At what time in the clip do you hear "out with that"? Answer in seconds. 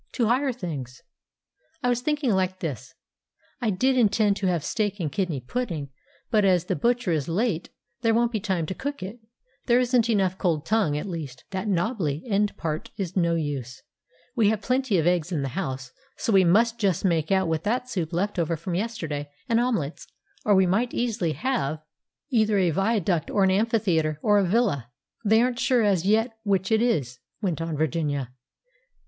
17.31-17.87